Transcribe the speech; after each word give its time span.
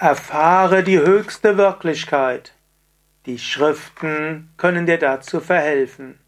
Erfahre 0.00 0.84
die 0.84 1.00
höchste 1.00 1.56
Wirklichkeit. 1.56 2.54
Die 3.26 3.36
Schriften 3.36 4.48
können 4.56 4.86
dir 4.86 4.96
dazu 4.96 5.40
verhelfen. 5.40 6.20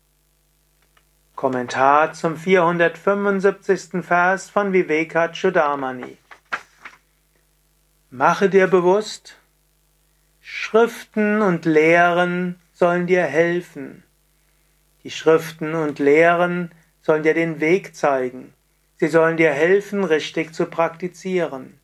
Kommentar 1.36 2.12
zum 2.12 2.36
475. 2.36 4.04
Vers 4.04 4.50
von 4.50 4.72
Vivekachudamani. 4.72 6.16
Mache 8.10 8.50
dir 8.50 8.66
bewusst, 8.66 9.36
Schriften 10.40 11.40
und 11.40 11.64
Lehren 11.64 12.58
sollen 12.72 13.06
dir 13.06 13.22
helfen. 13.22 14.02
Die 15.04 15.12
Schriften 15.12 15.76
und 15.76 16.00
Lehren 16.00 16.72
sollen 17.02 17.22
dir 17.22 17.34
den 17.34 17.60
Weg 17.60 17.94
zeigen. 17.94 18.52
Sie 18.96 19.06
sollen 19.06 19.36
dir 19.36 19.52
helfen, 19.52 20.02
richtig 20.02 20.54
zu 20.54 20.66
praktizieren. 20.66 21.78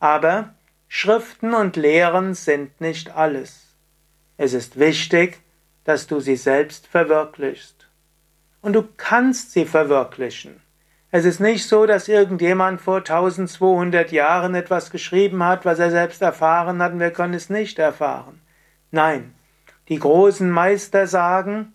Aber 0.00 0.54
Schriften 0.88 1.52
und 1.52 1.76
Lehren 1.76 2.34
sind 2.34 2.80
nicht 2.80 3.14
alles. 3.14 3.76
Es 4.38 4.54
ist 4.54 4.78
wichtig, 4.78 5.40
dass 5.84 6.06
du 6.06 6.20
sie 6.20 6.36
selbst 6.36 6.86
verwirklichst. 6.86 7.88
Und 8.62 8.72
du 8.72 8.88
kannst 8.96 9.52
sie 9.52 9.66
verwirklichen. 9.66 10.62
Es 11.10 11.24
ist 11.24 11.40
nicht 11.40 11.66
so, 11.66 11.86
dass 11.86 12.08
irgendjemand 12.08 12.80
vor 12.80 12.98
1200 12.98 14.12
Jahren 14.12 14.54
etwas 14.54 14.90
geschrieben 14.90 15.44
hat, 15.44 15.64
was 15.64 15.78
er 15.78 15.90
selbst 15.90 16.20
erfahren 16.22 16.82
hat 16.82 16.92
und 16.92 17.00
wir 17.00 17.10
können 17.10 17.34
es 17.34 17.50
nicht 17.50 17.78
erfahren. 17.78 18.40
Nein, 18.90 19.34
die 19.88 19.98
großen 19.98 20.50
Meister 20.50 21.06
sagen, 21.06 21.74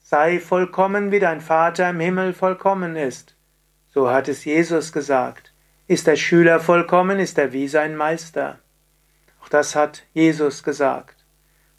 sei 0.00 0.40
vollkommen, 0.40 1.12
wie 1.12 1.20
dein 1.20 1.40
Vater 1.40 1.90
im 1.90 2.00
Himmel 2.00 2.32
vollkommen 2.32 2.96
ist. 2.96 3.36
So 3.88 4.10
hat 4.10 4.28
es 4.28 4.44
Jesus 4.44 4.92
gesagt. 4.92 5.51
Ist 5.88 6.06
der 6.06 6.16
Schüler 6.16 6.60
vollkommen, 6.60 7.18
ist 7.18 7.38
er 7.38 7.52
wie 7.52 7.66
sein 7.66 7.96
Meister. 7.96 8.60
Auch 9.42 9.48
das 9.48 9.74
hat 9.74 10.04
Jesus 10.14 10.62
gesagt. 10.62 11.16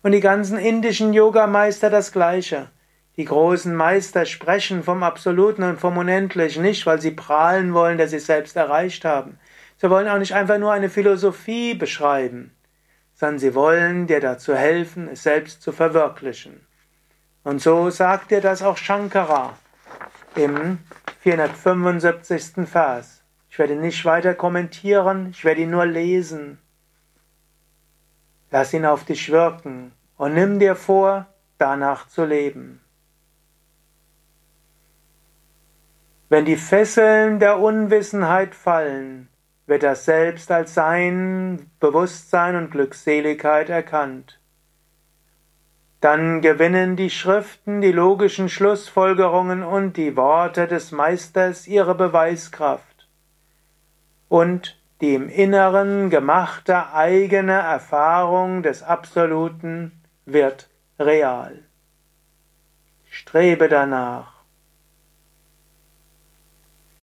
Und 0.02 0.11
die 0.11 0.19
ganzen 0.19 0.58
indischen 0.58 1.14
Yogameister 1.14 1.89
das 1.89 2.11
Gleiche. 2.11 2.69
Die 3.16 3.25
großen 3.25 3.73
Meister 3.73 4.25
sprechen 4.25 4.83
vom 4.83 5.03
Absoluten 5.03 5.64
und 5.64 5.80
vom 5.80 5.97
Unendlichen 5.97 6.64
nicht, 6.64 6.86
weil 6.86 7.00
sie 7.00 7.11
prahlen 7.11 7.73
wollen, 7.73 7.97
dass 7.97 8.09
sie 8.09 8.17
es 8.17 8.25
selbst 8.25 8.58
erreicht 8.58 9.05
haben. 9.05 9.39
Sie 9.77 9.89
wollen 9.89 10.09
auch 10.09 10.17
nicht 10.17 10.33
einfach 10.33 10.58
nur 10.58 10.73
eine 10.73 10.89
Philosophie 10.89 11.73
beschreiben, 11.73 12.53
sondern 13.14 13.39
sie 13.39 13.55
wollen 13.55 14.08
dir 14.08 14.20
dazu 14.20 14.55
helfen, 14.55 15.08
es 15.08 15.23
selbst 15.23 15.61
zu 15.61 15.72
verwirklichen. 15.72 16.66
Und 17.44 17.61
so 17.61 17.89
sagt 17.89 18.31
dir 18.31 18.42
das 18.42 18.64
auch 18.64 18.77
Shankara 18.77 19.58
im 20.36 20.80
475. 21.20 22.67
Vers. 22.67 23.22
Ich 23.53 23.59
werde 23.59 23.75
nicht 23.75 24.03
weiter 24.03 24.33
kommentieren, 24.33 25.27
ich 25.29 25.45
werde 25.45 25.61
ihn 25.61 25.69
nur 25.69 25.85
lesen. 25.85 26.57
Lass 28.49 28.73
ihn 28.73 28.83
auf 28.83 29.05
dich 29.05 29.31
wirken 29.31 29.91
und 30.17 30.33
nimm 30.33 30.57
dir 30.57 30.75
vor, 30.75 31.27
danach 31.59 32.07
zu 32.07 32.25
leben. 32.25 32.81
Wenn 36.29 36.45
die 36.45 36.55
Fesseln 36.55 37.37
der 37.37 37.59
Unwissenheit 37.59 38.55
fallen, 38.55 39.29
wird 39.67 39.83
das 39.83 40.05
Selbst 40.05 40.49
als 40.49 40.73
Sein, 40.73 41.69
Bewusstsein 41.79 42.55
und 42.55 42.71
Glückseligkeit 42.71 43.69
erkannt. 43.69 44.39
Dann 46.01 46.41
gewinnen 46.41 46.95
die 46.95 47.11
Schriften, 47.11 47.81
die 47.81 47.91
logischen 47.91 48.49
Schlussfolgerungen 48.49 49.61
und 49.61 49.95
die 49.95 50.17
Worte 50.17 50.67
des 50.67 50.91
Meisters 50.91 51.67
ihre 51.67 51.93
Beweiskraft 51.93 52.92
und 54.34 54.81
die 55.00 55.14
im 55.14 55.30
Inneren 55.30 56.09
gemachte 56.09 56.92
eigene 56.92 57.52
Erfahrung 57.52 58.64
des 58.64 58.81
Absoluten 58.81 59.92
wird 60.26 60.72
real. 60.98 61.59
Strebe 63.11 63.67
danach, 63.70 64.33